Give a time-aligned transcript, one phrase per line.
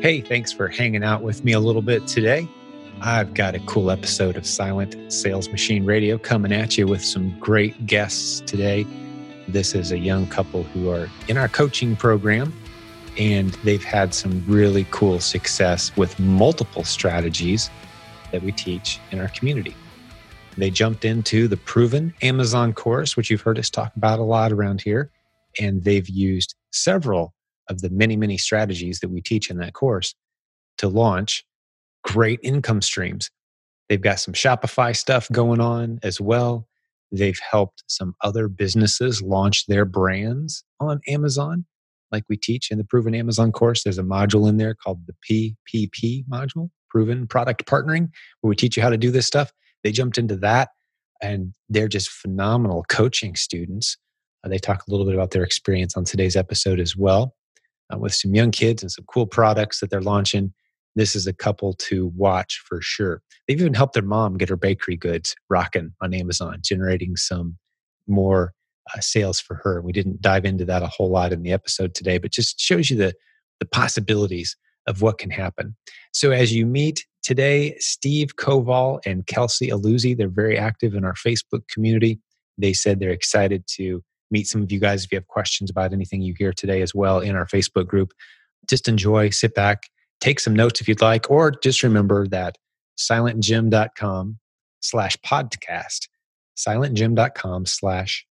[0.00, 2.48] Hey, thanks for hanging out with me a little bit today.
[3.00, 7.36] I've got a cool episode of Silent Sales Machine Radio coming at you with some
[7.40, 8.86] great guests today.
[9.48, 12.52] This is a young couple who are in our coaching program,
[13.18, 17.68] and they've had some really cool success with multiple strategies
[18.30, 19.74] that we teach in our community.
[20.56, 24.52] They jumped into the proven Amazon course, which you've heard us talk about a lot
[24.52, 25.10] around here,
[25.58, 27.34] and they've used several
[27.68, 30.14] of the many, many strategies that we teach in that course
[30.78, 31.44] to launch
[32.04, 33.30] great income streams.
[33.88, 36.66] They've got some Shopify stuff going on as well.
[37.10, 41.64] They've helped some other businesses launch their brands on Amazon,
[42.12, 43.82] like we teach in the Proven Amazon course.
[43.82, 48.08] There's a module in there called the PPP module, Proven Product Partnering,
[48.40, 49.52] where we teach you how to do this stuff.
[49.84, 50.68] They jumped into that
[51.22, 53.96] and they're just phenomenal coaching students.
[54.44, 57.34] Uh, they talk a little bit about their experience on today's episode as well
[57.92, 60.52] uh, with some young kids and some cool products that they're launching.
[60.96, 63.22] This is a couple to watch for sure.
[63.46, 67.56] They've even helped their mom get her bakery goods rocking on Amazon, generating some
[68.06, 68.52] more
[68.94, 69.80] uh, sales for her.
[69.80, 72.90] We didn't dive into that a whole lot in the episode today, but just shows
[72.90, 73.14] you the
[73.60, 75.76] the possibilities of what can happen.
[76.12, 81.14] So as you meet today, Steve Koval and Kelsey Aluzzi, they're very active in our
[81.14, 82.20] Facebook community.
[82.56, 85.92] They said they're excited to meet some of you guys if you have questions about
[85.92, 88.12] anything you hear today as well in our Facebook group.
[88.68, 89.84] Just enjoy, sit back,
[90.20, 92.56] take some notes if you'd like, or just remember that
[92.98, 94.38] silentjim.com
[94.80, 96.08] slash podcast,
[96.56, 98.26] silentjim.com slash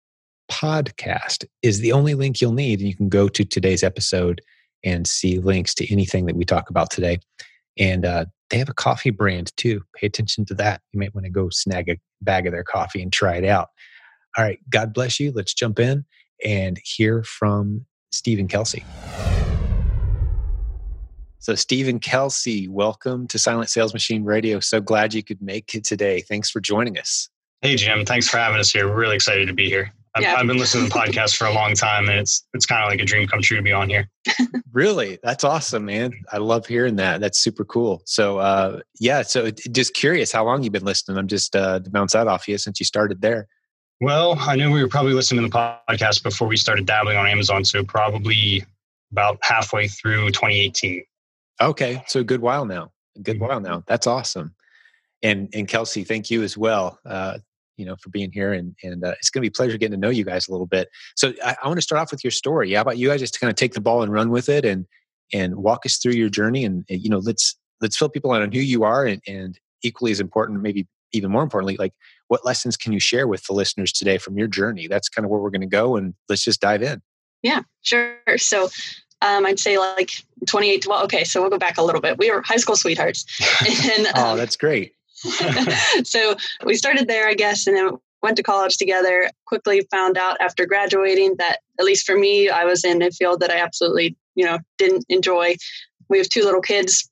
[0.51, 2.79] podcast is the only link you'll need.
[2.79, 4.41] And you can go to today's episode
[4.83, 7.19] and see links to anything that we talk about today.
[7.77, 9.81] And uh, they have a coffee brand too.
[9.95, 10.81] Pay attention to that.
[10.91, 13.69] You might want to go snag a bag of their coffee and try it out.
[14.35, 15.31] All right, God bless you.
[15.31, 16.05] Let's jump in
[16.43, 18.83] and hear from Stephen Kelsey.
[21.37, 24.59] So, Stephen Kelsey, welcome to Silent Sales Machine Radio.
[24.59, 26.21] So glad you could make it today.
[26.21, 27.29] Thanks for joining us.
[27.61, 28.05] Hey, Jim.
[28.05, 28.87] Thanks for having us here.
[28.87, 29.93] We're really excited to be here.
[30.15, 30.35] I've, yeah.
[30.35, 33.01] I've been listening to podcasts for a long time, and it's it's kind of like
[33.01, 34.09] a dream come true to be on here.
[34.71, 36.11] really, that's awesome, man.
[36.31, 37.19] I love hearing that.
[37.19, 38.01] That's super cool.
[38.05, 39.21] So, uh, yeah.
[39.21, 41.17] So, just curious, how long you've been listening?
[41.17, 43.47] I'm just uh, to bounce that off you since you started there.
[44.03, 47.25] Well, I knew we were probably listening to the podcast before we started dabbling on
[47.25, 48.65] Amazon, so probably
[49.13, 51.05] about halfway through 2018.
[51.61, 52.91] Okay, so a good while now.
[53.15, 53.81] A good while now.
[53.87, 54.55] That's awesome.
[55.21, 56.99] And and Kelsey, thank you as well.
[57.05, 57.37] Uh,
[57.77, 59.97] you know, for being here, and and uh, it's going to be a pleasure getting
[59.97, 60.89] to know you guys a little bit.
[61.15, 62.73] So I, I want to start off with your story.
[62.73, 64.85] How about you guys just kind of take the ball and run with it, and
[65.31, 68.41] and walk us through your journey, and, and you know, let's let's fill people in
[68.41, 71.93] on who you are, and and equally as important, maybe even more importantly, like
[72.27, 74.87] what lessons can you share with the listeners today from your journey?
[74.87, 77.01] That's kind of where we're going to go, and let's just dive in.
[77.43, 78.17] Yeah, sure.
[78.37, 78.69] So
[79.21, 80.11] um, I'd say like
[80.47, 80.87] 28.
[80.87, 82.17] Well, okay, so we'll go back a little bit.
[82.17, 83.25] We were high school sweethearts.
[83.97, 84.93] and, um, oh, that's great.
[86.03, 86.35] so
[86.65, 87.91] we started there, I guess, and then
[88.21, 89.29] went to college together.
[89.45, 93.39] Quickly found out after graduating that, at least for me, I was in a field
[93.39, 95.55] that I absolutely, you know, didn't enjoy.
[96.09, 97.09] We have two little kids.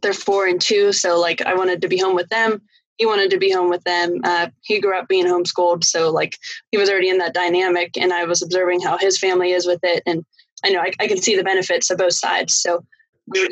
[0.00, 2.62] They're four and two, so like I wanted to be home with them
[3.02, 4.20] he wanted to be home with them.
[4.22, 6.36] Uh, he grew up being homeschooled, so like
[6.70, 9.80] he was already in that dynamic, and I was observing how his family is with
[9.82, 10.24] it, and
[10.64, 12.54] I know I, I can see the benefits of both sides.
[12.54, 12.84] So
[13.26, 13.48] we were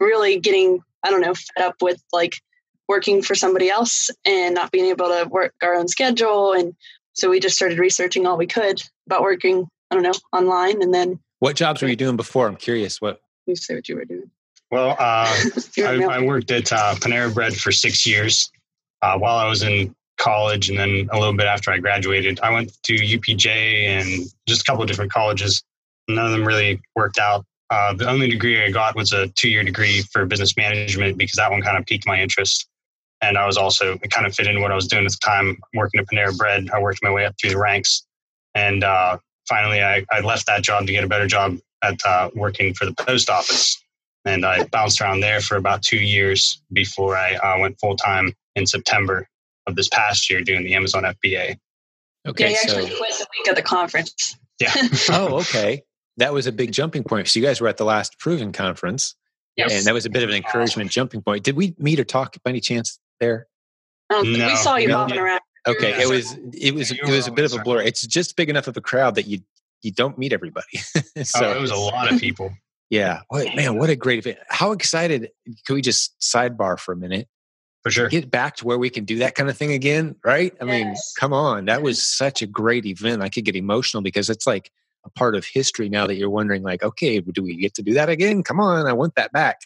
[0.00, 2.36] really getting, I don't know, fed up with like
[2.88, 6.74] working for somebody else and not being able to work our own schedule, and
[7.12, 10.94] so we just started researching all we could about working, I don't know, online, and
[10.94, 11.20] then.
[11.40, 12.48] What jobs were you doing before?
[12.48, 13.02] I'm curious.
[13.02, 14.30] What you say what you were doing.
[14.70, 14.96] Well, uh,
[15.78, 18.50] I, I, worked at uh, Panera Bread for six years
[19.02, 22.40] uh, while I was in college and then a little bit after I graduated.
[22.40, 25.62] I went to UPJ and just a couple of different colleges.
[26.08, 27.44] None of them really worked out.
[27.70, 31.36] Uh, the only degree I got was a two year degree for business management because
[31.36, 32.68] that one kind of piqued my interest.
[33.20, 35.18] And I was also, it kind of fit in what I was doing at the
[35.22, 36.68] time, working at Panera Bread.
[36.72, 38.06] I worked my way up through the ranks.
[38.54, 39.18] And uh,
[39.48, 42.84] finally, I, I, left that job to get a better job at uh, working for
[42.84, 43.82] the post office.
[44.24, 48.34] And I bounced around there for about two years before I uh, went full time
[48.54, 49.28] in September
[49.66, 51.56] of this past year doing the Amazon FBA.
[52.26, 54.36] Okay, yeah, he actually so, quit the week of the conference.
[54.60, 54.72] Yeah.
[55.10, 55.82] oh, okay.
[56.16, 57.28] That was a big jumping point.
[57.28, 59.16] So you guys were at the last Proven conference,
[59.56, 59.72] yes.
[59.72, 61.42] and that was a bit of an encouragement jumping point.
[61.42, 63.48] Did we meet or talk by any chance there?
[64.14, 64.94] Um, no, we saw you no.
[64.98, 65.40] bobbing around.
[65.66, 67.80] Okay, it was it was it was a bit of a blur.
[67.80, 69.40] It's just big enough of a crowd that you
[69.82, 70.76] you don't meet everybody.
[71.22, 72.52] so oh, it was a lot of people.
[72.90, 74.38] Yeah, what, man, what a great event!
[74.48, 75.30] How excited!
[75.66, 77.26] Can we just sidebar for a minute?
[77.84, 78.08] For sure.
[78.08, 80.54] Get back to where we can do that kind of thing again, right?
[80.58, 80.84] I yes.
[80.84, 81.66] mean, come on.
[81.66, 83.22] That was such a great event.
[83.22, 84.70] I could get emotional because it's like
[85.04, 87.92] a part of history now that you're wondering, like, okay, do we get to do
[87.92, 88.42] that again?
[88.42, 89.58] Come on, I want that back.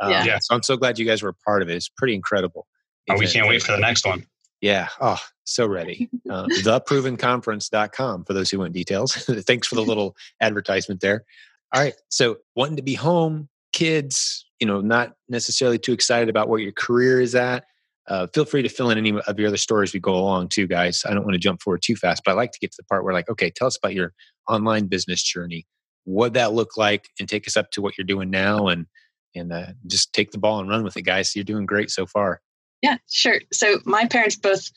[0.00, 0.38] Um, yeah.
[0.40, 1.76] So I'm so glad you guys were a part of it.
[1.76, 2.66] It's pretty incredible.
[3.08, 4.26] Oh, we can't wait for the next one.
[4.60, 4.88] Yeah.
[5.00, 6.10] Oh, so ready.
[6.28, 9.14] Uh, theprovenconference.com for those who want details.
[9.46, 11.24] Thanks for the little advertisement there.
[11.72, 11.94] All right.
[12.08, 16.72] So wanting to be home, kids, you know, not necessarily too excited about where your
[16.72, 17.64] career is at.
[18.06, 20.66] Uh, feel free to fill in any of your other stories we go along too,
[20.66, 21.04] guys.
[21.08, 22.84] I don't want to jump forward too fast, but I like to get to the
[22.84, 24.12] part where like, okay, tell us about your
[24.48, 25.66] online business journey.
[26.04, 28.86] What that look like and take us up to what you're doing now and
[29.34, 31.36] and uh, just take the ball and run with it, guys.
[31.36, 32.40] You're doing great so far.
[32.82, 33.40] Yeah, sure.
[33.52, 34.70] So my parents both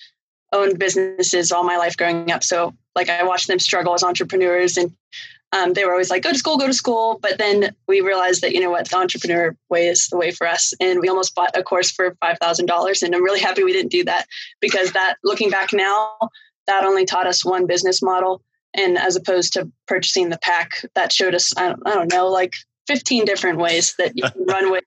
[0.52, 2.44] owned businesses all my life growing up.
[2.44, 4.96] So like I watched them struggle as entrepreneurs and
[5.54, 7.20] um, they were always like, go to school, go to school.
[7.22, 10.48] But then we realized that, you know what, the entrepreneur way is the way for
[10.48, 10.74] us.
[10.80, 13.04] And we almost bought a course for $5,000.
[13.04, 14.26] And I'm really happy we didn't do that
[14.60, 16.18] because that, looking back now,
[16.66, 18.42] that only taught us one business model.
[18.74, 22.30] And as opposed to purchasing the pack, that showed us, I don't, I don't know,
[22.30, 22.56] like
[22.88, 24.84] 15 different ways that you can run with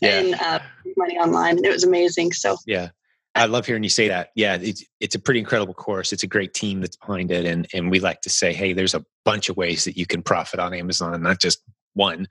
[0.00, 0.20] yeah.
[0.20, 0.60] and uh,
[0.96, 1.64] money online.
[1.64, 2.32] It was amazing.
[2.34, 2.90] So, yeah.
[3.38, 4.30] I love hearing you say that.
[4.34, 6.12] Yeah, it's it's a pretty incredible course.
[6.12, 8.94] It's a great team that's behind it, and and we like to say, hey, there's
[8.94, 11.62] a bunch of ways that you can profit on Amazon, not just
[11.94, 12.26] one.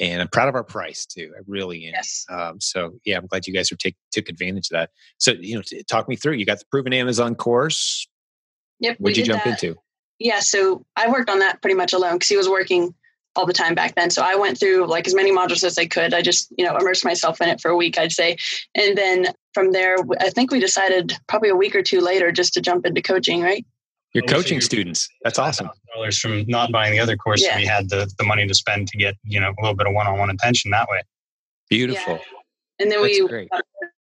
[0.00, 1.32] And I'm proud of our price too.
[1.36, 1.92] I really am.
[1.94, 2.24] Yes.
[2.30, 4.90] Um, so yeah, I'm glad you guys were take took advantage of that.
[5.18, 6.34] So you know, talk me through.
[6.34, 8.08] You got the proven Amazon course.
[8.80, 8.96] Yep.
[8.98, 9.62] What'd you jump that.
[9.62, 9.76] into?
[10.18, 12.94] Yeah, so I worked on that pretty much alone because he was working
[13.38, 14.10] all the time back then.
[14.10, 16.12] So I went through like as many modules as I could.
[16.12, 18.36] I just, you know, immersed myself in it for a week, I'd say.
[18.74, 22.52] And then from there, I think we decided probably a week or two later just
[22.54, 23.64] to jump into coaching, right?
[24.12, 25.08] Your oh, coaching students.
[25.22, 25.70] That's awesome.
[25.94, 27.40] Dollars from not buying the other course.
[27.40, 27.56] Yeah.
[27.56, 29.94] We had the, the money to spend to get, you know, a little bit of
[29.94, 31.02] one-on-one attention that way.
[31.70, 32.14] Beautiful.
[32.14, 32.20] Yeah.
[32.80, 33.48] And then That's we great.
[33.52, 33.60] Uh,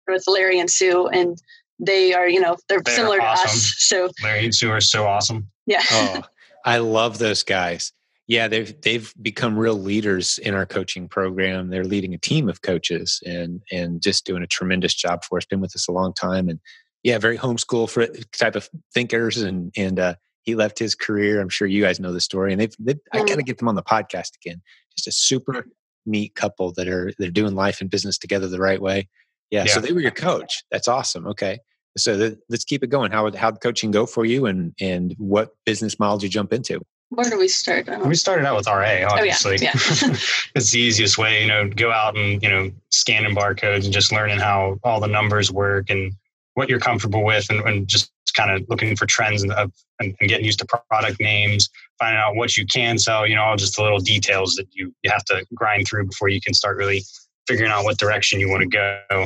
[0.08, 1.38] with Larry and Sue and
[1.80, 3.50] they are, you know, they're, they're similar awesome.
[3.50, 3.76] to us.
[3.80, 5.50] So Larry and Sue are so awesome.
[5.66, 5.84] Yeah.
[5.92, 6.24] oh,
[6.66, 7.92] I love those guys.
[8.28, 11.70] Yeah, they've they've become real leaders in our coaching program.
[11.70, 15.46] They're leading a team of coaches and and just doing a tremendous job for us.
[15.46, 16.60] Been with us a long time, and
[17.04, 19.38] yeah, very homeschool for type of thinkers.
[19.38, 21.40] And and uh, he left his career.
[21.40, 22.52] I'm sure you guys know the story.
[22.52, 24.62] And they've, they've I got to get them on the podcast again.
[24.96, 25.68] Just a super
[26.06, 29.10] neat couple that are they're doing life and business together the right way.
[29.52, 29.74] Yeah, yeah.
[29.74, 30.64] so they were your coach.
[30.72, 31.28] That's awesome.
[31.28, 31.60] Okay,
[31.98, 33.12] so the, let's keep it going.
[33.12, 36.82] How how coaching go for you, and and what business model did you jump into?
[37.10, 37.88] Where do we start?
[37.88, 38.02] Uh?
[38.06, 39.58] We started out with RA, obviously.
[39.58, 39.72] Oh, yeah.
[39.76, 40.16] yeah.
[40.56, 44.12] it's the easiest way, you know, go out and, you know, scanning barcodes and just
[44.12, 46.14] learning how all the numbers work and
[46.56, 50.30] what you're comfortable with and, and just kind of looking for trends and, and, and,
[50.30, 51.70] getting used to product names,
[52.00, 54.94] finding out what you can sell, you know, all just the little details that you,
[55.04, 57.02] you have to grind through before you can start really
[57.48, 59.26] figuring out what direction you want to go.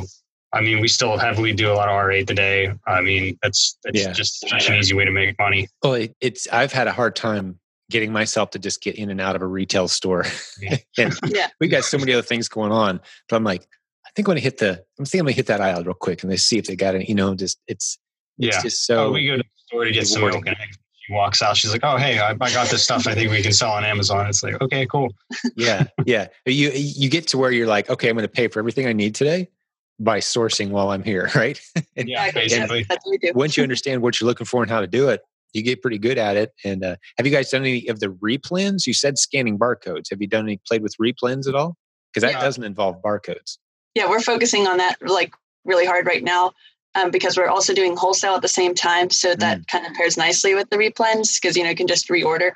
[0.52, 2.72] I mean, we still heavily do a lot of RA today.
[2.86, 4.12] I mean, that's it's yeah.
[4.12, 5.68] just such an easy way to make money.
[5.82, 7.60] Well, it, it's I've had a hard time
[7.90, 10.24] getting myself to just get in and out of a retail store.
[10.98, 11.48] and yeah.
[11.60, 13.00] we got so many other things going on.
[13.28, 13.66] But I'm like,
[14.06, 16.22] I think I'm gonna hit the I'm thinking I'm gonna hit that aisle real quick
[16.22, 17.98] and they see if they got it, you know, just it's
[18.38, 18.62] it's yeah.
[18.62, 20.56] just so oh, we go to the store to get some milk and
[20.94, 23.42] she walks out, she's like, Oh hey, I, I got this stuff I think we
[23.42, 24.26] can sell on Amazon.
[24.26, 25.14] It's like, okay, cool.
[25.56, 26.28] yeah, yeah.
[26.46, 29.14] You you get to where you're like, okay, I'm gonna pay for everything I need
[29.14, 29.48] today
[30.00, 31.60] by sourcing while I'm here, right?
[31.96, 32.86] and, yeah, basically.
[33.34, 35.20] once you understand what you're looking for and how to do it,
[35.52, 36.52] you get pretty good at it.
[36.64, 38.86] And uh, have you guys done any of the replens?
[38.86, 40.10] You said scanning barcodes.
[40.10, 41.76] Have you done any played with replens at all?
[42.12, 42.40] Because that yeah.
[42.40, 43.58] doesn't involve barcodes.
[43.94, 46.52] Yeah, we're focusing on that like really hard right now
[46.94, 49.10] um, because we're also doing wholesale at the same time.
[49.10, 49.66] So that mm.
[49.68, 52.52] kind of pairs nicely with the replens because you know you can just reorder.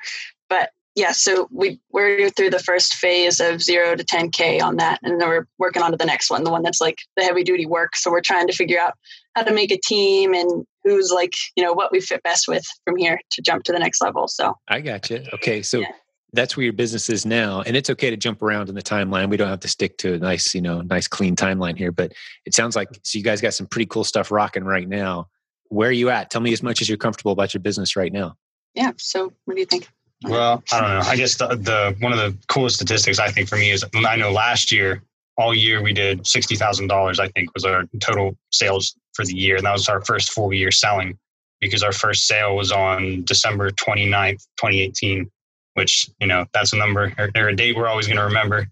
[0.49, 4.99] But yeah, so we we're through the first phase of zero to 10k on that,
[5.03, 7.43] and then we're working on to the next one, the one that's like the heavy
[7.43, 7.95] duty work.
[7.95, 8.93] So we're trying to figure out
[9.35, 12.63] how to make a team and who's like you know what we fit best with
[12.85, 14.27] from here to jump to the next level.
[14.27, 15.23] So I got you.
[15.33, 15.79] Okay, so.
[15.79, 15.87] Yeah.
[16.33, 19.29] That's where your business is now, and it's okay to jump around in the timeline.
[19.29, 21.93] We don't have to stick to a nice, you know, nice clean timeline here.
[21.93, 22.11] But
[22.45, 25.29] it sounds like so you guys got some pretty cool stuff rocking right now.
[25.69, 26.31] Where are you at?
[26.31, 28.35] Tell me as much as you're comfortable about your business right now.
[28.73, 28.91] Yeah.
[28.97, 29.87] So, what do you think?
[30.23, 31.09] Well, I don't know.
[31.09, 34.15] I guess the, the one of the coolest statistics I think for me is I
[34.15, 35.03] know last year,
[35.37, 37.19] all year we did sixty thousand dollars.
[37.19, 40.53] I think was our total sales for the year, and that was our first full
[40.53, 41.17] year selling
[41.61, 45.29] because our first sale was on December 29th, 2018,
[45.73, 48.67] which you know that's a number or, or a date we're always going to remember.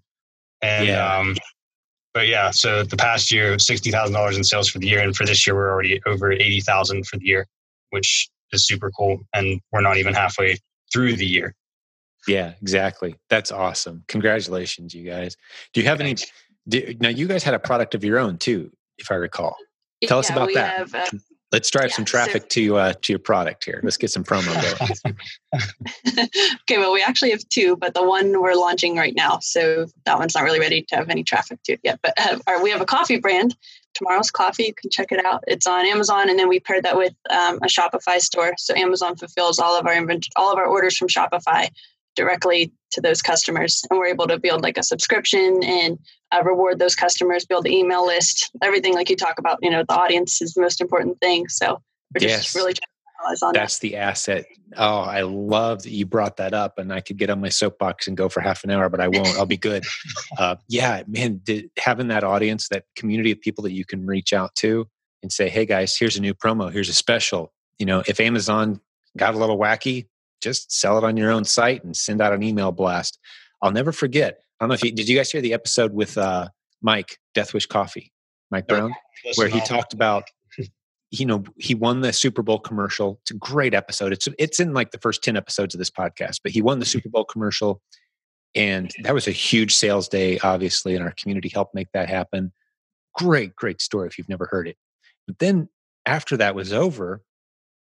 [0.62, 1.18] And yeah.
[1.18, 1.36] um,
[2.14, 5.16] but yeah, so the past year, sixty thousand dollars in sales for the year, and
[5.16, 7.48] for this year we're already over eighty thousand for the year,
[7.90, 9.20] which is super cool.
[9.34, 10.58] And we're not even halfway
[10.92, 11.56] through the year.
[12.28, 13.16] Yeah, exactly.
[13.30, 14.04] That's awesome.
[14.08, 15.36] Congratulations, you guys.
[15.74, 16.16] Do you have any?
[16.68, 19.58] Do, now, you guys had a product of your own too, if I recall.
[20.08, 20.78] Tell yeah, us about that.
[20.78, 21.06] Have, uh,
[21.54, 23.80] Let's drive yeah, some traffic so, to uh, to your product here.
[23.84, 24.52] Let's get some promo
[25.04, 25.16] going.
[26.64, 30.18] okay, well, we actually have two, but the one we're launching right now, so that
[30.18, 32.00] one's not really ready to have any traffic to it yet.
[32.02, 33.56] But uh, our, we have a coffee brand,
[33.94, 34.64] Tomorrow's Coffee.
[34.64, 35.44] You can check it out.
[35.46, 38.56] It's on Amazon, and then we paired that with um, a Shopify store.
[38.58, 41.70] So Amazon fulfills all of our invent- all of our orders from Shopify
[42.16, 45.98] directly to those customers and we're able to build like a subscription and
[46.32, 49.84] uh, reward those customers build the email list everything like you talk about you know
[49.88, 51.48] the audience is the most important thing.
[51.48, 51.82] So
[52.14, 52.56] we're just yes.
[52.56, 53.88] really trying to on that's that.
[53.88, 54.46] the asset.
[54.76, 58.06] Oh i love that you brought that up and i could get on my soapbox
[58.06, 59.30] and go for half an hour but i won't.
[59.38, 59.86] I'll be good.
[60.38, 64.34] Uh, yeah man did, having that audience that community of people that you can reach
[64.34, 64.88] out to
[65.22, 66.72] and say hey guys here's a new promo.
[66.72, 67.54] Here's a special.
[67.80, 68.82] You know if amazon
[69.16, 70.08] got a little wacky
[70.44, 73.18] just sell it on your own site and send out an email blast.
[73.62, 74.40] I'll never forget.
[74.60, 76.50] I don't know if you did you guys hear the episode with uh,
[76.82, 78.12] Mike Deathwish Coffee,
[78.52, 78.94] Mike Brown,
[79.36, 80.26] where he talked about
[81.12, 83.20] you know he won the Super Bowl commercial.
[83.22, 84.12] It's a great episode.
[84.12, 86.86] It's it's in like the first ten episodes of this podcast, but he won the
[86.86, 87.82] Super Bowl commercial,
[88.56, 92.52] and that was a huge sales day, obviously, and our community helped make that happen.
[93.16, 94.78] Great, great story if you've never heard it.
[95.28, 95.70] But then
[96.06, 97.22] after that was over,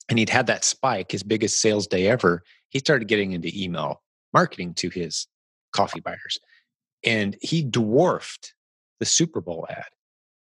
[0.08, 2.42] and he'd had that spike, his biggest sales day ever.
[2.70, 5.26] He started getting into email marketing to his
[5.72, 6.38] coffee buyers.
[7.04, 8.54] And he dwarfed
[9.00, 9.84] the Super Bowl ad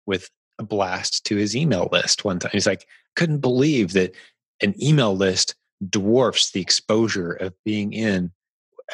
[0.06, 2.50] with a blast to his email list one time.
[2.52, 4.14] He's like, couldn't believe that
[4.62, 5.54] an email list
[5.88, 8.30] dwarfs the exposure of being in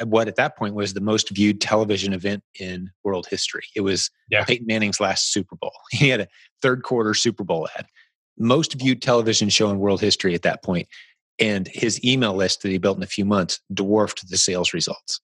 [0.04, 3.64] what at that point was the most viewed television event in world history.
[3.74, 4.44] It was yeah.
[4.44, 5.72] Peyton Manning's last Super Bowl.
[5.90, 6.28] He had a
[6.62, 7.86] third quarter Super Bowl ad
[8.40, 10.60] most viewed television show in world history at that.
[11.38, 15.20] And his email list that he built in a few months dwarfed the sales results.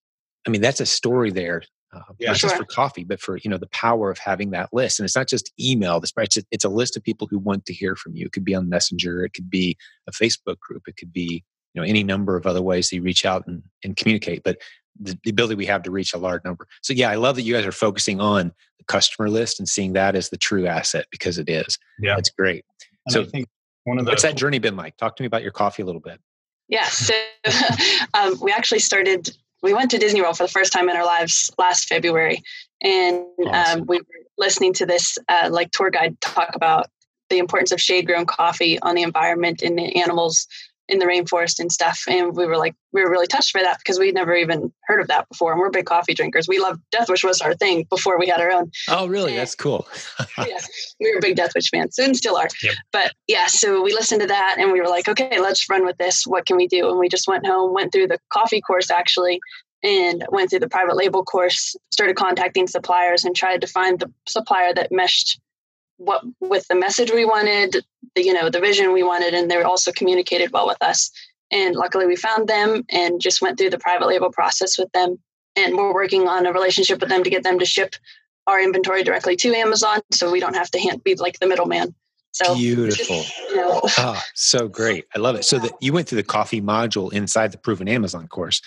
[0.47, 2.49] I mean, that's a story there, uh, yeah, not sure.
[2.49, 4.99] just for coffee, but for you know the power of having that list.
[4.99, 6.01] And it's not just email.
[6.01, 8.25] It's a, it's a list of people who want to hear from you.
[8.25, 9.23] It could be on Messenger.
[9.23, 10.83] It could be a Facebook group.
[10.87, 11.43] It could be
[11.73, 14.43] you know any number of other ways that you reach out and, and communicate.
[14.43, 14.57] But
[14.99, 16.67] the, the, ability we have to reach a large number.
[16.81, 19.93] So yeah, I love that you guys are focusing on the customer list and seeing
[19.93, 21.77] that as the true asset because it is.
[21.99, 22.65] Yeah, that's great.
[23.07, 23.47] And so I think
[23.85, 24.97] one of the what's that journey been like?
[24.97, 26.19] Talk to me about your coffee a little bit.
[26.67, 27.13] Yeah, so
[28.13, 29.35] um, we actually started.
[29.63, 32.43] We went to Disney World for the first time in our lives last February,
[32.81, 33.81] and um, awesome.
[33.81, 34.05] um, we were
[34.37, 36.87] listening to this uh, like tour guide talk about
[37.29, 40.47] the importance of shade grown coffee on the environment and the animals
[40.89, 42.01] in the rainforest and stuff.
[42.07, 45.01] And we were like, we were really touched by that because we'd never even heard
[45.01, 45.51] of that before.
[45.51, 46.47] And we're big coffee drinkers.
[46.47, 48.71] We love Deathwish was our thing before we had our own.
[48.89, 49.31] Oh, really?
[49.31, 49.87] And, That's cool.
[50.37, 50.59] yeah,
[50.99, 52.47] we were big Deathwish fans and still are.
[52.63, 52.75] Yep.
[52.91, 55.97] But yeah, so we listened to that and we were like, okay, let's run with
[55.97, 56.25] this.
[56.25, 56.89] What can we do?
[56.89, 59.39] And we just went home, went through the coffee course actually,
[59.83, 64.11] and went through the private label course, started contacting suppliers and tried to find the
[64.27, 65.39] supplier that meshed
[65.97, 67.83] what with the message we wanted,
[68.15, 71.11] the you know the vision we wanted, and they also communicated well with us.
[71.51, 75.17] And luckily, we found them and just went through the private label process with them.
[75.55, 77.95] And we're working on a relationship with them to get them to ship
[78.45, 81.93] our inventory directly to Amazon, so we don't have to hand, be like the middleman.
[82.31, 83.23] So beautiful.
[83.49, 83.81] you know.
[83.97, 85.05] oh, so great.
[85.15, 85.45] I love it.
[85.45, 88.61] So that you went through the coffee module inside the proven Amazon course.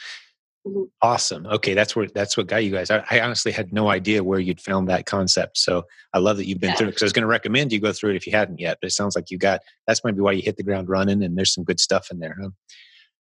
[0.67, 0.83] Mm-hmm.
[1.01, 1.47] Awesome.
[1.47, 2.91] Okay, that's where that's what got you guys.
[2.91, 5.57] I, I, honestly had no idea where you'd found that concept.
[5.57, 6.77] So I love that you've been yeah.
[6.77, 8.61] through it because I was going to recommend you go through it if you hadn't
[8.61, 8.77] yet.
[8.81, 9.63] But it sounds like you got.
[9.87, 12.37] That's maybe why you hit the ground running, and there's some good stuff in there.
[12.41, 12.51] Huh?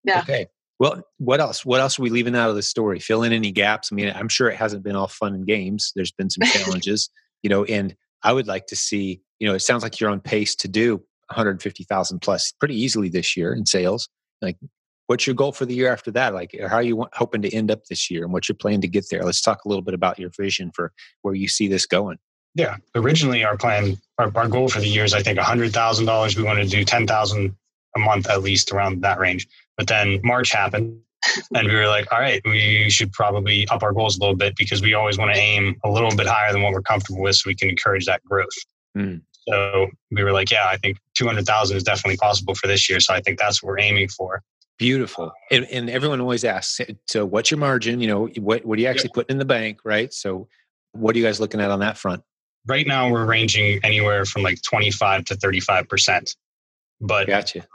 [0.04, 0.20] Yeah.
[0.20, 0.46] Okay.
[0.78, 1.64] Well, what else?
[1.64, 3.00] What else are we leaving out of the story?
[3.00, 3.88] Fill in any gaps.
[3.90, 5.92] I mean, I'm sure it hasn't been all fun and games.
[5.96, 7.08] There's been some challenges,
[7.42, 7.64] you know.
[7.64, 9.22] And I would like to see.
[9.38, 10.96] You know, it sounds like you're on pace to do
[11.28, 14.10] 150,000 plus pretty easily this year in sales.
[14.42, 14.58] Like
[15.10, 16.34] what's your goal for the year after that?
[16.34, 18.86] Like, how are you hoping to end up this year, and what's your plan to
[18.86, 19.24] get there?
[19.24, 22.18] Let's talk a little bit about your vision for where you see this going.
[22.54, 26.06] Yeah, originally our plan, our, our goal for the year is I think hundred thousand
[26.06, 26.36] dollars.
[26.36, 27.56] We wanted to do ten thousand
[27.96, 29.48] a month at least around that range.
[29.76, 31.00] But then March happened,
[31.56, 34.54] and we were like, all right, we should probably up our goals a little bit
[34.54, 37.34] because we always want to aim a little bit higher than what we're comfortable with,
[37.34, 38.46] so we can encourage that growth.
[38.96, 39.22] Mm.
[39.48, 43.00] So we were like, yeah, I think 200,000 is definitely possible for this year.
[43.00, 44.42] So I think that's what we're aiming for.
[44.80, 45.30] Beautiful.
[45.50, 48.00] And, and, everyone always asks, so what's your margin?
[48.00, 50.10] You know, what, what are you actually putting in the bank, right?
[50.10, 50.48] So
[50.92, 52.22] what are you guys looking at on that front?
[52.66, 56.34] Right now, we're ranging anywhere from like 25 to 35%.
[57.02, 57.66] But gotcha.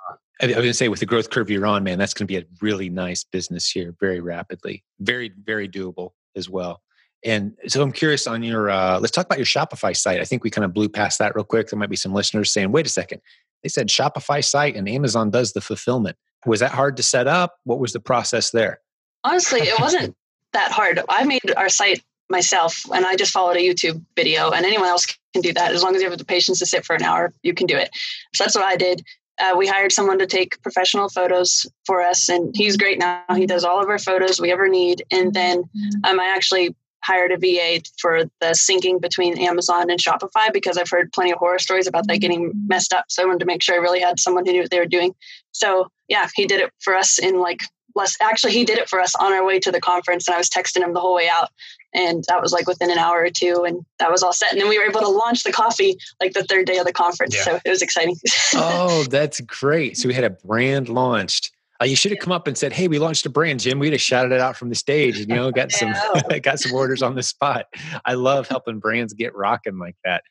[0.41, 2.33] I was going to say, with the growth curve you're on, man, that's going to
[2.33, 4.83] be a really nice business here very rapidly.
[4.99, 6.81] Very, very doable as well.
[7.23, 10.21] And so I'm curious on your, uh, let's talk about your Shopify site.
[10.21, 11.69] I think we kind of blew past that real quick.
[11.69, 13.21] There might be some listeners saying, wait a second,
[13.61, 16.17] they said Shopify site and Amazon does the fulfillment.
[16.45, 17.57] Was that hard to set up?
[17.63, 18.79] What was the process there?
[19.23, 20.15] Honestly, it wasn't
[20.53, 21.01] that hard.
[21.09, 25.05] I made our site myself and I just followed a YouTube video and anyone else
[25.33, 25.73] can do that.
[25.73, 27.77] As long as you have the patience to sit for an hour, you can do
[27.77, 27.89] it.
[28.33, 29.03] So that's what I did.
[29.39, 33.23] uh, we hired someone to take professional photos for us, and he's great now.
[33.35, 35.03] He does all of our photos we ever need.
[35.11, 35.63] And then
[36.03, 40.89] um, I actually hired a VA for the syncing between Amazon and Shopify because I've
[40.89, 43.05] heard plenty of horror stories about that getting messed up.
[43.09, 44.85] So I wanted to make sure I really had someone who knew what they were
[44.85, 45.13] doing.
[45.51, 47.61] So yeah, he did it for us in like
[47.95, 48.15] less.
[48.21, 50.49] Actually, he did it for us on our way to the conference, and I was
[50.49, 51.49] texting him the whole way out
[51.95, 54.59] and that was like within an hour or two and that was all set and
[54.59, 57.35] then we were able to launch the coffee like the third day of the conference
[57.35, 57.43] yeah.
[57.43, 58.15] so it was exciting.
[58.53, 59.97] Oh that's great.
[59.97, 61.51] So we had a brand launched.
[61.81, 63.79] Uh, you should have come up and said hey we launched a brand jim.
[63.79, 65.93] We'd have shouted it out from the stage and you know got some
[66.43, 67.65] got some orders on the spot.
[68.05, 70.23] I love helping brands get rocking like that.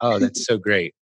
[0.00, 0.94] Oh that's so great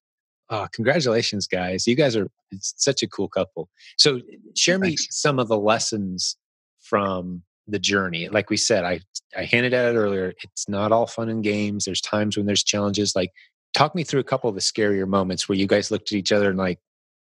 [0.50, 2.30] oh congratulations guys you guys are
[2.60, 4.20] such a cool couple so
[4.56, 6.38] share me some of the lessons
[6.80, 8.30] from the journey.
[8.30, 9.00] Like we said, I
[9.38, 10.34] I hinted at it earlier.
[10.44, 11.86] It's not all fun and games.
[11.86, 13.16] There's times when there's challenges.
[13.16, 13.32] Like,
[13.74, 16.32] talk me through a couple of the scarier moments where you guys looked at each
[16.32, 16.80] other and like,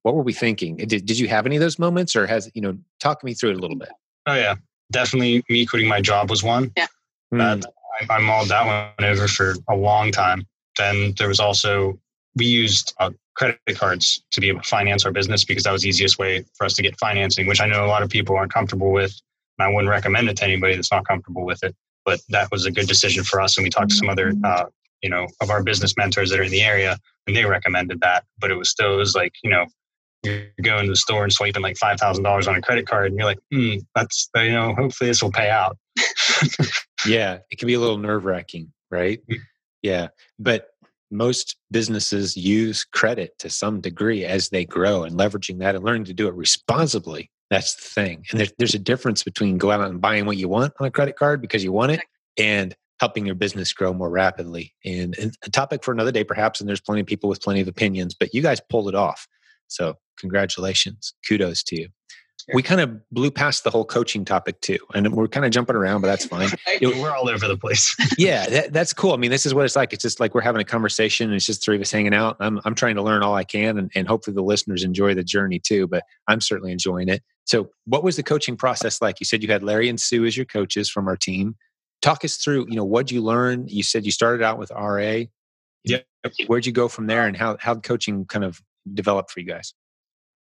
[0.02, 0.76] what were we thinking?
[0.76, 3.50] Did did you have any of those moments, or has you know, talk me through
[3.50, 3.91] it a little bit?
[4.26, 4.57] Oh yeah,
[4.91, 5.45] definitely.
[5.49, 6.73] Me quitting my job was one.
[6.76, 6.87] Yeah,
[7.33, 7.64] mm.
[8.00, 10.47] I, I mulled that one over for a long time.
[10.76, 12.00] Then there was also
[12.36, 15.82] we used uh, credit cards to be able to finance our business because that was
[15.82, 18.36] the easiest way for us to get financing, which I know a lot of people
[18.36, 19.14] aren't comfortable with
[19.58, 21.74] And I wouldn't recommend it to anybody that's not comfortable with it.
[22.04, 23.56] But that was a good decision for us.
[23.56, 24.64] And we talked to some other, uh,
[25.02, 28.24] you know, of our business mentors that are in the area, and they recommended that.
[28.38, 29.66] But it was still, it was like, you know,
[30.24, 33.08] you're going to the store and swiping like five thousand dollars on a credit card,
[33.08, 35.76] and you're like, hmm, that's you know, hopefully this will pay out.
[37.06, 39.20] yeah, it can be a little nerve wracking, right?
[39.30, 39.38] Mm.
[39.82, 40.08] Yeah,
[40.38, 40.68] but
[41.12, 46.04] most businesses use credit to some degree as they grow and leveraging that and learning
[46.04, 48.25] to do it responsibly that's the thing.
[48.31, 50.90] And there's, there's a difference between going out and buying what you want on a
[50.90, 52.00] credit card because you want it
[52.38, 54.73] and helping your business grow more rapidly.
[54.87, 56.61] And, and a topic for another day, perhaps.
[56.61, 59.28] And there's plenty of people with plenty of opinions, but you guys pulled it off.
[59.69, 61.12] So congratulations.
[61.28, 61.88] Kudos to you
[62.54, 65.76] we kind of blew past the whole coaching topic too and we're kind of jumping
[65.76, 66.49] around but that's fine.
[66.82, 67.94] We're all over the place.
[68.18, 69.12] Yeah that, that's cool.
[69.12, 69.92] I mean this is what it's like.
[69.92, 72.37] It's just like we're having a conversation and it's just three of us hanging out.
[72.40, 75.25] I'm, I'm trying to learn all i can and, and hopefully the listeners enjoy the
[75.25, 77.23] journey too but i'm certainly enjoying it.
[77.45, 79.21] So what was the coaching process like?
[79.21, 81.56] You said you had larry and sue as your coaches from our team.
[82.00, 83.67] Talk us through you know what you learn?
[83.69, 85.25] You said you started out with ra
[85.84, 85.99] yeah
[86.47, 88.60] where'd you go from there and how how coaching kind of
[88.95, 89.75] developed for you guys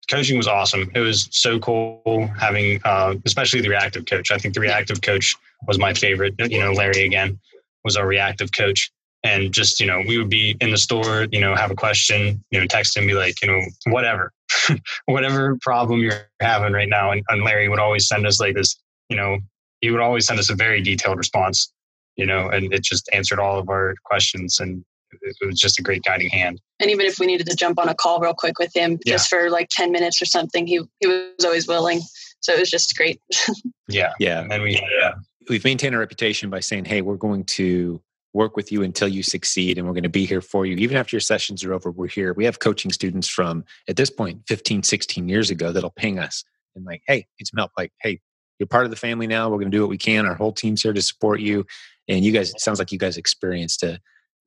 [0.09, 0.89] coaching was awesome.
[0.95, 4.31] It was so cool having, uh, especially the reactive coach.
[4.31, 5.35] I think the reactive coach
[5.67, 6.35] was my favorite.
[6.39, 7.39] You know, Larry again
[7.83, 8.91] was our reactive coach.
[9.23, 12.43] And just, you know, we would be in the store, you know, have a question,
[12.51, 14.31] you know, text him, be like, you know, whatever,
[15.05, 17.11] whatever problem you're having right now.
[17.11, 19.39] And, and Larry would always send us like this, you know,
[19.81, 21.71] he would always send us a very detailed response,
[22.15, 24.59] you know, and it just answered all of our questions.
[24.61, 26.61] And it was just a great guiding hand.
[26.79, 29.13] And even if we needed to jump on a call real quick with him, yeah.
[29.13, 32.01] just for like ten minutes or something, he he was always willing.
[32.41, 33.21] So it was just great.
[33.87, 34.45] yeah, yeah.
[34.49, 35.09] And we yeah.
[35.09, 35.15] Uh,
[35.49, 38.01] we've maintained our reputation by saying, "Hey, we're going to
[38.33, 40.97] work with you until you succeed, and we're going to be here for you even
[40.97, 41.91] after your sessions are over.
[41.91, 42.33] We're here.
[42.33, 46.43] We have coaching students from at this point 15, 16 years ago that'll ping us
[46.75, 47.71] and like, "Hey, it's Mel.
[47.77, 48.19] Like, hey,
[48.59, 49.49] you're part of the family now.
[49.49, 50.25] We're going to do what we can.
[50.25, 51.65] Our whole team's here to support you."
[52.07, 53.99] And you guys, it sounds like you guys experienced a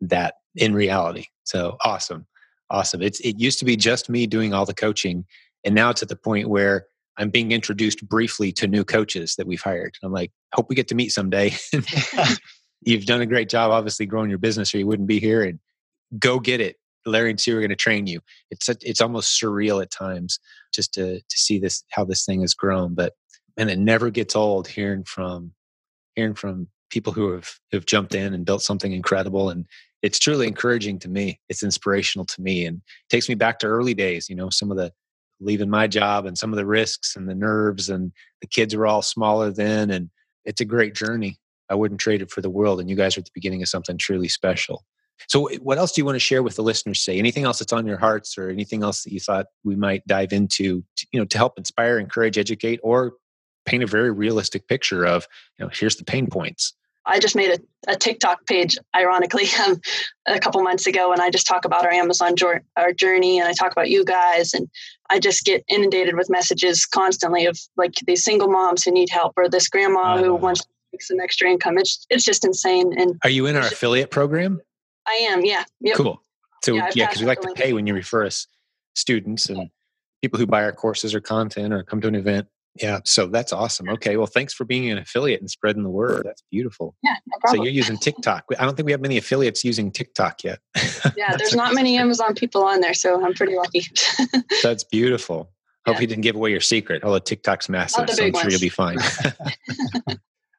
[0.03, 1.27] that in reality.
[1.45, 2.27] So awesome.
[2.71, 3.03] Awesome.
[3.03, 5.25] It's it used to be just me doing all the coaching
[5.65, 6.87] and now it's at the point where
[7.19, 9.97] I'm being introduced briefly to new coaches that we've hired.
[10.03, 11.55] I'm like, hope we get to meet someday.
[12.85, 15.43] You've done a great job, obviously, growing your business, or you wouldn't be here.
[15.43, 15.61] And
[16.19, 16.77] go get it.
[17.05, 18.21] Larry and Sue are going to train you.
[18.51, 20.39] It's a, it's almost surreal at times
[20.73, 22.95] just to to see this how this thing has grown.
[22.95, 23.13] But
[23.57, 25.53] and it never gets old hearing from
[26.15, 29.67] hearing from people who have have jumped in and built something incredible and
[30.03, 31.41] it's truly encouraging to me.
[31.49, 34.77] It's inspirational to me and takes me back to early days you know some of
[34.77, 34.93] the
[35.43, 38.87] leaving my job and some of the risks and the nerves and the kids were
[38.87, 40.11] all smaller then and
[40.45, 41.39] it's a great journey.
[41.69, 43.69] I wouldn't trade it for the world and you guys are at the beginning of
[43.69, 44.85] something truly special.
[45.29, 47.59] So eh, what else do you want to share with the listeners say anything else
[47.59, 51.07] that's on your hearts or anything else that you thought we might dive into to,
[51.13, 53.15] you know to help inspire encourage educate or
[53.65, 55.27] paint a very realistic picture of
[55.59, 59.81] you know here's the pain points I just made a, a TikTok page, ironically, um,
[60.27, 63.49] a couple months ago, and I just talk about our Amazon jour- our journey, and
[63.49, 64.69] I talk about you guys, and
[65.11, 69.33] I just get inundated with messages constantly of like these single moms who need help,
[69.37, 71.79] or this grandma who wants to make some extra income.
[71.79, 72.93] It's it's just insane.
[72.99, 74.61] And are you in our affiliate program?
[75.07, 75.45] I am.
[75.45, 75.65] Yeah.
[75.81, 75.97] Yep.
[75.97, 76.23] Cool.
[76.63, 78.47] So yeah, because we like to pay when you refer us
[78.95, 79.71] students and
[80.21, 82.47] people who buy our courses or content or come to an event
[82.81, 83.89] Yeah, so that's awesome.
[83.91, 86.23] Okay, well, thanks for being an affiliate and spreading the word.
[86.25, 86.95] That's beautiful.
[87.03, 87.59] Yeah, no problem.
[87.59, 88.45] So you're using TikTok.
[88.59, 90.59] I don't think we have many affiliates using TikTok yet.
[91.17, 93.83] yeah, there's not many Amazon people on there, so I'm pretty lucky.
[94.63, 95.53] that's beautiful.
[95.87, 96.01] Hope yeah.
[96.01, 97.05] you didn't give away your secret.
[97.05, 98.43] Although TikTok's massive, so I'm ones.
[98.43, 98.99] sure you'll be fine.
[100.09, 100.17] All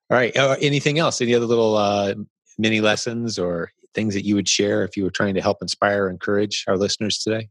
[0.09, 0.35] right.
[0.37, 1.21] Uh, anything else?
[1.21, 2.13] Any other little uh,
[2.59, 6.09] mini lessons or things that you would share if you were trying to help inspire,
[6.09, 7.49] encourage our listeners today?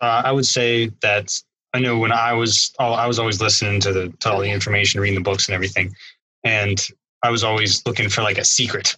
[0.00, 1.38] Uh, I would say that
[1.74, 4.50] I know when I was oh, I was always listening to the to all the
[4.50, 5.94] information, reading the books and everything,
[6.44, 6.78] and
[7.22, 8.96] I was always looking for like a secret,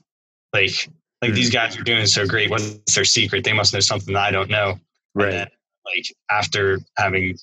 [0.53, 0.89] like
[1.23, 1.35] like mm-hmm.
[1.35, 2.51] these guys are doing so great.
[2.51, 3.45] What's their secret?
[3.45, 4.79] They must know something that I don't know.
[5.15, 5.31] Right.
[5.31, 5.47] Then,
[5.87, 7.37] like after having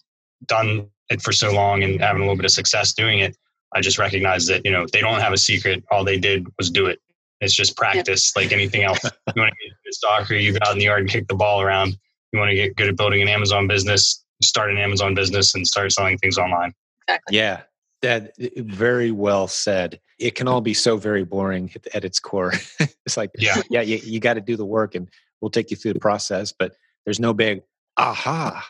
[0.47, 3.37] done it for so long and having a little bit of success doing it,
[3.73, 5.83] I just recognized that you know they don't have a secret.
[5.91, 6.99] All they did was do it.
[7.39, 8.43] It's just practice, yeah.
[8.43, 9.03] like anything else.
[9.03, 11.35] you want to get a soccer, you go out in the yard and kick the
[11.35, 11.97] ball around.
[12.31, 15.65] You want to get good at building an Amazon business, start an Amazon business and
[15.65, 16.73] start selling things online.
[17.07, 17.37] Exactly.
[17.37, 17.61] Yeah.
[18.01, 19.99] That very well said.
[20.19, 22.53] It can all be so very boring at, at its core.
[23.05, 25.07] it's like, yeah, yeah, you, you got to do the work, and
[25.39, 26.51] we'll take you through the process.
[26.51, 26.75] But
[27.05, 27.61] there's no big
[27.97, 28.67] aha.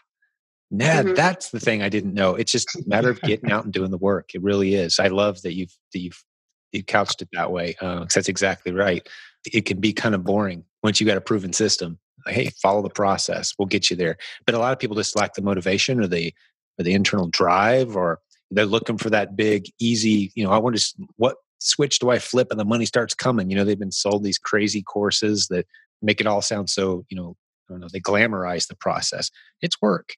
[0.69, 1.13] Nah, mm-hmm.
[1.13, 2.35] that's the thing I didn't know.
[2.35, 4.31] It's just a matter of getting out and doing the work.
[4.33, 4.99] It really is.
[4.99, 6.23] I love that you've that you've
[6.71, 7.75] you couched it that way.
[7.81, 9.07] Uh, that's exactly right.
[9.51, 12.81] It can be kind of boring once you got a proven system like, hey, follow
[12.81, 13.53] the process.
[13.57, 14.17] We'll get you there.
[14.45, 16.33] But a lot of people just lack the motivation or the
[16.79, 20.31] or the internal drive, or they're looking for that big, easy.
[20.35, 23.49] You know, I want to what switch do I flip and the money starts coming.
[23.49, 25.65] You know, they've been sold these crazy courses that
[26.01, 27.05] make it all sound so.
[27.09, 27.35] You know,
[27.69, 27.87] I don't know.
[27.91, 29.31] They glamorize the process.
[29.61, 30.15] It's work.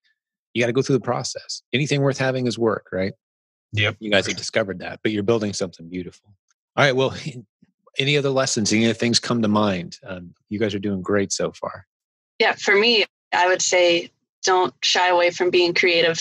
[0.53, 1.63] You got to go through the process.
[1.73, 3.13] Anything worth having is work, right?
[3.73, 3.97] Yep.
[3.99, 6.35] You guys have discovered that, but you're building something beautiful.
[6.75, 6.95] All right.
[6.95, 7.15] Well,
[7.97, 8.71] any other lessons?
[8.71, 9.99] Any other things come to mind?
[10.05, 11.85] Um, you guys are doing great so far
[12.43, 14.11] yeah, for me, I would say
[14.43, 16.19] don't shy away from being creative.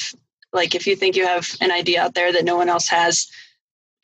[0.52, 3.26] Like if you think you have an idea out there that no one else has,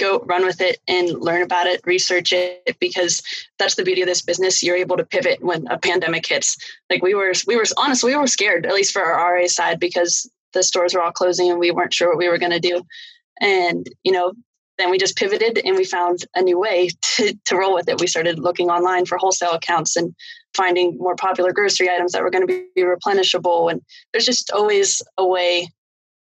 [0.01, 3.23] go run with it and learn about it, research it because
[3.61, 4.65] that's the beauty of this business.
[4.65, 6.57] You're able to pivot when a pandemic hits.
[6.91, 9.79] Like we were we were honestly we were scared, at least for our RA side,
[9.79, 12.59] because the stores were all closing and we weren't sure what we were going to
[12.59, 12.83] do.
[13.41, 14.33] And, you know,
[14.77, 18.01] then we just pivoted and we found a new way to, to roll with it.
[18.01, 20.17] We started looking online for wholesale accounts and
[20.55, 23.71] finding more popular grocery items that were going to be replenishable.
[23.71, 23.81] And
[24.13, 25.69] there's just always a way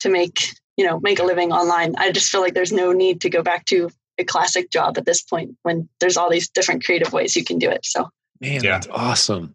[0.01, 1.95] to make, you know, make a living online.
[1.97, 5.07] I just feel like there's no need to go back to a classic job at
[5.07, 7.85] this point when there's all these different creative ways you can do it.
[7.85, 8.09] So,
[8.41, 8.73] man, yeah.
[8.73, 9.55] that's awesome.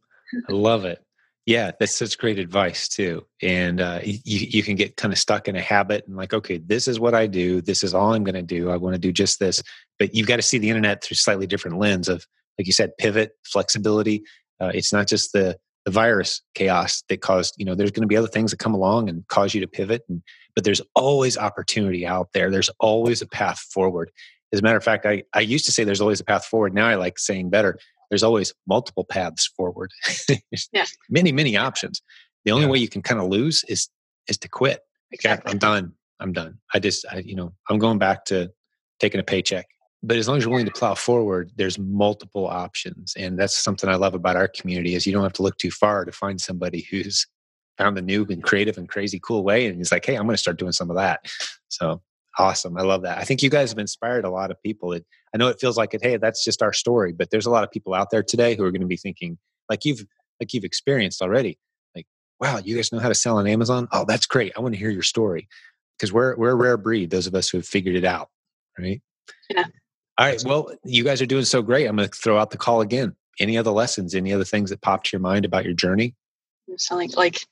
[0.49, 1.03] I love it.
[1.45, 3.25] Yeah, that's such great advice too.
[3.41, 6.57] And uh, you you can get kind of stuck in a habit and like, okay,
[6.57, 7.59] this is what I do.
[7.59, 8.69] This is all I'm going to do.
[8.69, 9.61] I want to do just this.
[9.99, 12.25] But you've got to see the internet through slightly different lens of,
[12.57, 14.23] like you said, pivot, flexibility.
[14.63, 17.55] Uh, it's not just the the virus chaos that caused.
[17.57, 19.67] You know, there's going to be other things that come along and cause you to
[19.67, 20.03] pivot.
[20.07, 20.21] And
[20.55, 22.49] but there's always opportunity out there.
[22.49, 24.11] There's always a path forward.
[24.53, 26.75] As a matter of fact, I, I used to say there's always a path forward.
[26.75, 27.79] Now I like saying better
[28.13, 29.91] there's always multiple paths forward.
[30.71, 30.85] yeah.
[31.09, 32.03] Many, many options.
[32.45, 32.71] The only yeah.
[32.71, 33.89] way you can kind of lose is
[34.27, 34.81] is to quit.
[35.11, 35.51] Exactly.
[35.51, 35.93] I'm done.
[36.19, 36.59] I'm done.
[36.75, 38.51] I just, I, you know, I'm going back to
[38.99, 39.65] taking a paycheck.
[40.03, 43.89] But as long as you're willing to plow forward, there's multiple options, and that's something
[43.89, 44.95] I love about our community.
[44.95, 47.25] Is you don't have to look too far to find somebody who's
[47.77, 50.35] found a new and creative and crazy cool way, and he's like, "Hey, I'm going
[50.35, 51.21] to start doing some of that."
[51.69, 52.01] So
[52.39, 52.77] Awesome.
[52.77, 53.19] I love that.
[53.19, 54.91] I think you guys have inspired a lot of people.
[54.93, 57.51] It, I know it feels like it, hey, that's just our story, but there's a
[57.51, 59.37] lot of people out there today who are going to be thinking,
[59.69, 60.03] like you've
[60.39, 61.59] like you've experienced already,
[61.95, 62.07] like,
[62.39, 63.87] wow, you guys know how to sell on Amazon?
[63.91, 64.51] Oh, that's great.
[64.57, 65.47] I want to hear your story.
[65.97, 68.29] Because we're we're a rare breed, those of us who have figured it out.
[68.79, 69.01] Right.
[69.49, 69.65] Yeah.
[70.17, 70.43] All right.
[70.45, 71.87] Well, you guys are doing so great.
[71.87, 73.15] I'm going to throw out the call again.
[73.39, 74.13] Any other lessons?
[74.13, 76.13] Any other things that popped to your mind about your journey?
[76.77, 77.45] Selling like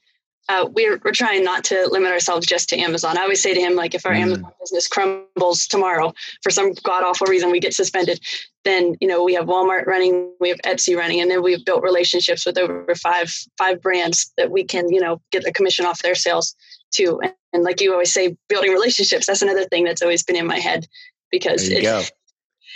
[0.50, 3.18] uh, we're, we're trying not to limit ourselves just to Amazon.
[3.18, 4.20] I always say to him, like, if our mm.
[4.22, 8.20] Amazon business crumbles tomorrow for some god awful reason, we get suspended,
[8.64, 11.84] then, you know, we have Walmart running, we have Etsy running, and then we've built
[11.84, 16.02] relationships with over five, five brands that we can, you know, get the commission off
[16.02, 16.56] their sales
[16.92, 17.20] too.
[17.22, 20.48] And, and like you always say, building relationships, that's another thing that's always been in
[20.48, 20.88] my head
[21.32, 21.84] because it,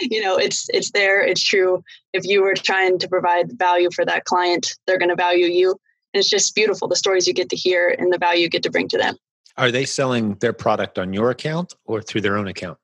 [0.01, 1.21] you know, it's, it's there.
[1.21, 1.83] It's true.
[2.13, 5.79] If you were trying to provide value for that client, they're going to value you
[6.15, 8.63] and it's just beautiful the stories you get to hear and the value you get
[8.63, 9.17] to bring to them.
[9.57, 12.77] Are they selling their product on your account or through their own account?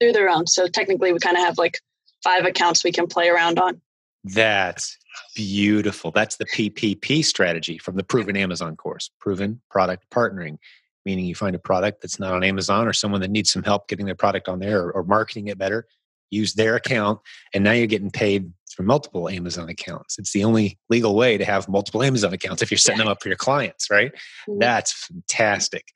[0.00, 0.46] Through their own.
[0.46, 1.80] So technically, we kind of have like
[2.24, 3.82] five accounts we can play around on.
[4.24, 4.96] That's
[5.36, 6.12] beautiful.
[6.12, 10.56] That's the PPP strategy from the Proven Amazon course Proven Product Partnering,
[11.04, 13.86] meaning you find a product that's not on Amazon or someone that needs some help
[13.88, 15.86] getting their product on there or, or marketing it better.
[16.30, 17.20] Use their account,
[17.54, 20.18] and now you're getting paid for multiple Amazon accounts.
[20.18, 23.22] It's the only legal way to have multiple Amazon accounts if you're setting them up
[23.22, 24.12] for your clients, right?
[24.48, 24.58] Mm-hmm.
[24.58, 25.88] That's fantastic.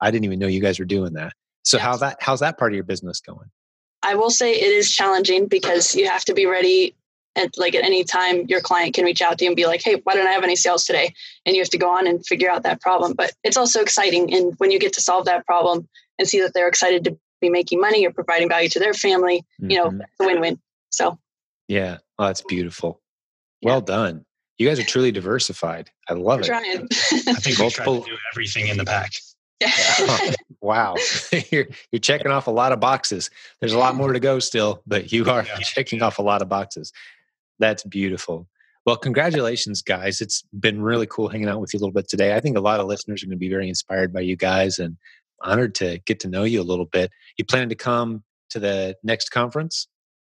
[0.00, 1.32] I didn't even know you guys were doing that.
[1.64, 1.84] So yes.
[1.84, 3.50] how that how's that part of your business going?
[4.02, 6.94] I will say it is challenging because you have to be ready
[7.36, 9.82] at like at any time your client can reach out to you and be like,
[9.84, 11.12] hey, why don't I have any sales today?
[11.44, 13.12] And you have to go on and figure out that problem.
[13.12, 14.32] But it's also exciting.
[14.32, 17.50] And when you get to solve that problem and see that they're excited to be
[17.50, 19.70] making money or providing value to their family, mm-hmm.
[19.70, 20.00] you know, mm-hmm.
[20.00, 20.60] it's a win-win.
[20.90, 21.18] So
[21.68, 21.98] yeah.
[22.18, 23.00] Oh, that's beautiful.
[23.62, 23.84] Well yeah.
[23.84, 24.24] done.
[24.58, 25.90] You guys are truly diversified.
[26.08, 26.46] I love We're it.
[26.46, 26.88] Trying.
[27.28, 29.12] I think multiple do everything in the pack.
[29.64, 30.96] oh, wow.
[31.50, 33.30] you're, you're checking off a lot of boxes.
[33.60, 35.56] There's a lot more to go still, but you are yeah.
[35.60, 36.92] checking off a lot of boxes.
[37.58, 38.48] That's beautiful.
[38.86, 40.20] Well, congratulations, guys.
[40.20, 42.34] It's been really cool hanging out with you a little bit today.
[42.34, 44.78] I think a lot of listeners are going to be very inspired by you guys
[44.78, 44.96] and
[45.40, 47.10] honored to get to know you a little bit.
[47.36, 49.88] You plan to come to the next conference?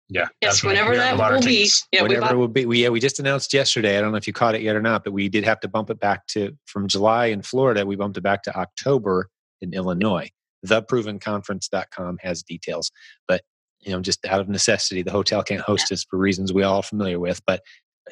[0.09, 0.27] Yeah.
[0.41, 1.69] Yes, whenever that will be.
[1.91, 2.65] Yeah, whenever it will be.
[2.65, 3.97] We, yeah, we just announced yesterday.
[3.97, 5.69] I don't know if you caught it yet or not, but we did have to
[5.69, 7.85] bump it back to from July in Florida.
[7.85, 9.29] We bumped it back to October
[9.61, 10.29] in Illinois.
[10.67, 12.91] Theprovenconference.com has details.
[13.27, 13.41] But
[13.79, 16.77] you know, just out of necessity, the hotel can't host us for reasons we all
[16.77, 17.41] are familiar with.
[17.47, 17.61] But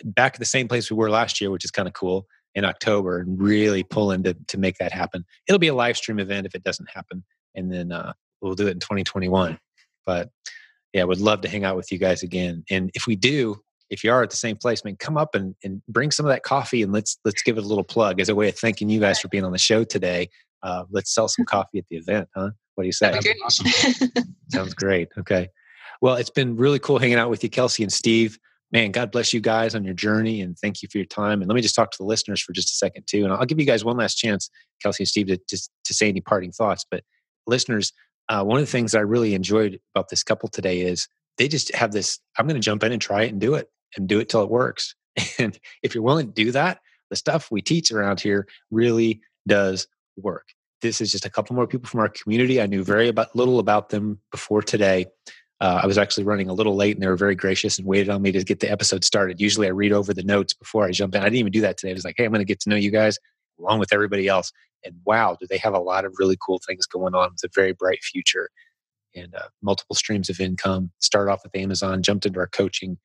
[0.03, 2.27] back at the same place we were last year, which is kind of cool
[2.59, 5.25] in October, and really pulling to to make that happen.
[5.47, 7.23] It'll be a live stream event if it doesn't happen,
[7.55, 9.59] and then uh, we'll do it in 2021.
[10.05, 10.29] But
[10.93, 12.63] yeah, I would love to hang out with you guys again.
[12.69, 15.55] And if we do, if you are at the same place, man, come up and,
[15.63, 18.29] and bring some of that coffee and let's let's give it a little plug as
[18.29, 20.29] a way of thanking you guys for being on the show today.
[20.61, 22.49] Uh, let's sell some coffee at the event, huh?
[22.75, 23.13] What do you say?
[23.45, 23.67] Awesome.
[24.49, 25.09] Sounds great.
[25.17, 25.49] Okay.
[26.01, 28.39] Well, it's been really cool hanging out with you, Kelsey and Steve.
[28.71, 31.41] Man, God bless you guys on your journey and thank you for your time.
[31.41, 33.23] And let me just talk to the listeners for just a second, too.
[33.23, 34.49] And I'll give you guys one last chance,
[34.81, 36.85] Kelsey and Steve, to, to, to say any parting thoughts.
[36.89, 37.03] But
[37.47, 37.91] listeners,
[38.29, 41.73] uh, one of the things I really enjoyed about this couple today is they just
[41.73, 44.19] have this I'm going to jump in and try it and do it and do
[44.19, 44.95] it till it works.
[45.39, 46.79] And if you're willing to do that,
[47.09, 50.47] the stuff we teach around here really does work.
[50.81, 52.61] This is just a couple more people from our community.
[52.61, 55.07] I knew very about, little about them before today.
[55.61, 58.09] Uh, I was actually running a little late and they were very gracious and waited
[58.09, 59.41] on me to get the episode started.
[59.41, 61.21] Usually I read over the notes before I jump in.
[61.21, 61.91] I didn't even do that today.
[61.91, 63.17] I was like, hey, I'm going to get to know you guys
[63.59, 64.51] along with everybody else.
[64.85, 67.49] And wow, do they have a lot of really cool things going on with a
[67.53, 68.49] very bright future
[69.15, 70.91] and uh, multiple streams of income.
[70.99, 72.97] Started off with Amazon, jumped into our coaching.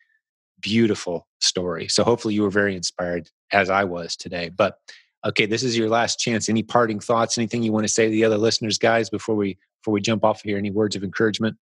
[0.61, 1.89] Beautiful story.
[1.89, 4.51] So hopefully you were very inspired as I was today.
[4.51, 4.79] But
[5.27, 6.49] okay, this is your last chance.
[6.49, 7.37] Any parting thoughts?
[7.37, 10.25] Anything you want to say to the other listeners, guys, before we before we jump
[10.25, 10.57] off here?
[10.57, 11.57] Any words of encouragement?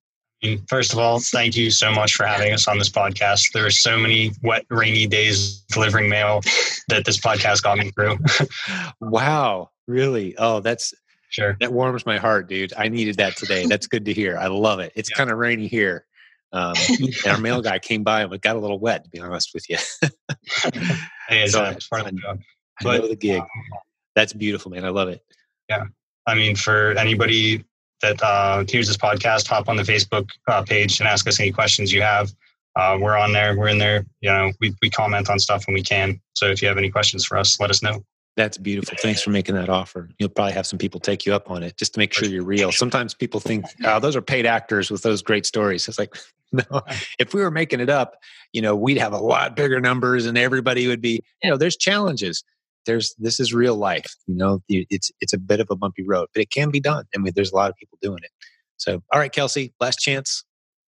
[0.68, 3.52] First of all, thank you so much for having us on this podcast.
[3.52, 6.40] There are so many wet, rainy days delivering mail
[6.88, 8.18] that this podcast got me through.
[9.00, 10.34] wow, really?
[10.38, 10.94] Oh, that's
[11.30, 11.56] Sure.
[11.60, 12.72] That warms my heart, dude.
[12.76, 13.64] I needed that today.
[13.66, 14.36] That's good to hear.
[14.36, 14.92] I love it.
[14.96, 15.16] It's yeah.
[15.16, 16.04] kind of rainy here.
[16.52, 16.74] Um,
[17.26, 19.70] our mail guy came by and it got a little wet, to be honest with
[19.70, 19.76] you.
[21.28, 22.40] hey, it's, so, it's part of the job.
[22.82, 23.42] But, I know the gig.
[24.16, 24.84] That's beautiful, man.
[24.84, 25.22] I love it.
[25.68, 25.84] Yeah.
[26.26, 27.64] I mean, for anybody
[28.02, 31.52] that uh, hears this podcast, hop on the Facebook uh, page and ask us any
[31.52, 32.32] questions you have.
[32.76, 33.56] Uh, we're on there.
[33.56, 34.06] We're in there.
[34.20, 36.20] You know, we, we comment on stuff when we can.
[36.34, 38.04] So if you have any questions for us, let us know.
[38.36, 38.96] That's beautiful.
[39.02, 40.08] Thanks for making that offer.
[40.18, 42.44] You'll probably have some people take you up on it just to make sure you're
[42.44, 42.70] real.
[42.70, 45.88] Sometimes people think, oh, those are paid actors with those great stories.
[45.88, 46.14] It's like,
[46.52, 46.82] no,
[47.18, 48.16] if we were making it up,
[48.52, 51.76] you know, we'd have a lot bigger numbers and everybody would be, you know, there's
[51.76, 52.44] challenges.
[52.86, 54.14] There's, this is real life.
[54.26, 57.04] You know, it's, it's a bit of a bumpy road, but it can be done.
[57.14, 58.30] I mean, there's a lot of people doing it.
[58.76, 60.44] So, all right, Kelsey, last chance.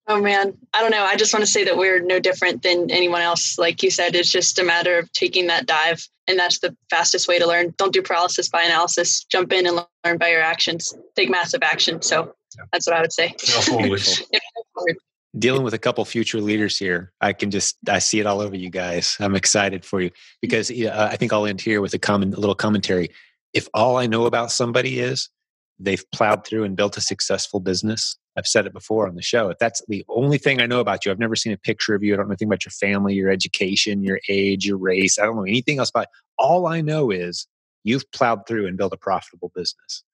[0.09, 1.05] Oh man, I don't know.
[1.05, 3.57] I just want to say that we're no different than anyone else.
[3.57, 7.29] Like you said, it's just a matter of taking that dive, and that's the fastest
[7.29, 7.73] way to learn.
[7.77, 9.23] Don't do paralysis by analysis.
[9.25, 10.93] Jump in and learn by your actions.
[11.15, 12.03] Take massive action.
[12.03, 12.35] So
[12.73, 13.37] that's what I would say.
[15.39, 18.55] Dealing with a couple future leaders here, I can just I see it all over
[18.55, 19.17] you guys.
[19.19, 20.11] I'm excited for you
[20.43, 23.09] because uh, I think I'll end here with a common a little commentary.
[23.55, 25.31] If all I know about somebody is
[25.79, 29.49] they've plowed through and built a successful business, I've said it before on the show.
[29.49, 32.03] If that's the only thing I know about you, I've never seen a picture of
[32.03, 32.13] you.
[32.13, 35.19] I don't know anything about your family, your education, your age, your race.
[35.19, 36.05] I don't know anything else about.
[36.05, 36.09] It.
[36.39, 37.47] All I know is
[37.85, 40.05] you've plowed through and built a profitable business.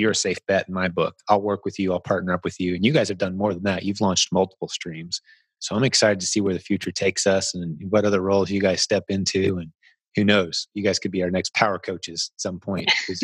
[0.00, 1.16] You're a safe bet in my book.
[1.28, 1.92] I'll work with you.
[1.92, 2.74] I'll partner up with you.
[2.74, 3.84] And you guys have done more than that.
[3.84, 5.20] You've launched multiple streams.
[5.58, 8.60] So I'm excited to see where the future takes us and what other roles you
[8.60, 9.70] guys step into and
[10.16, 10.66] who knows?
[10.74, 13.22] You guys could be our next power coaches at some point because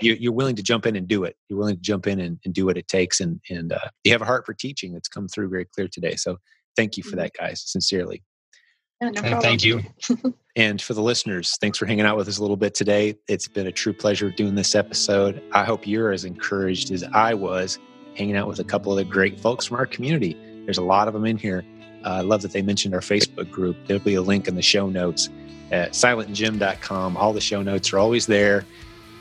[0.00, 1.36] you, are willing to jump in and do it.
[1.48, 4.12] You're willing to jump in and, and do what it takes, and and uh, you
[4.12, 6.16] have a heart for teaching that's come through very clear today.
[6.16, 6.38] So
[6.76, 7.18] thank you for mm-hmm.
[7.18, 7.62] that, guys.
[7.66, 8.22] Sincerely.
[9.02, 9.80] Yeah, no thank you.
[10.56, 13.16] and for the listeners, thanks for hanging out with us a little bit today.
[13.26, 15.42] It's been a true pleasure doing this episode.
[15.52, 17.80] I hope you're as encouraged as I was
[18.16, 20.36] hanging out with a couple of the great folks from our community.
[20.64, 21.64] There's a lot of them in here.
[22.04, 23.76] Uh, I love that they mentioned our Facebook group.
[23.86, 25.30] There'll be a link in the show notes
[25.72, 27.16] at silentjim.com.
[27.16, 28.64] All the show notes are always there,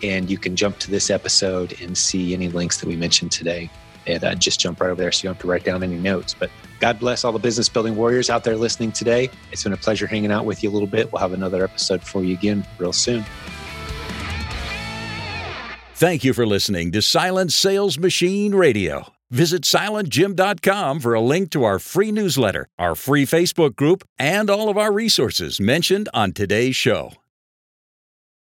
[0.03, 3.69] and you can jump to this episode and see any links that we mentioned today.
[4.07, 5.97] And uh, just jump right over there so you don't have to write down any
[5.97, 6.35] notes.
[6.37, 9.29] But God bless all the business building warriors out there listening today.
[9.51, 11.11] It's been a pleasure hanging out with you a little bit.
[11.11, 13.23] We'll have another episode for you again real soon.
[15.95, 19.13] Thank you for listening to Silent Sales Machine Radio.
[19.29, 24.67] Visit silentjim.com for a link to our free newsletter, our free Facebook group, and all
[24.67, 27.13] of our resources mentioned on today's show.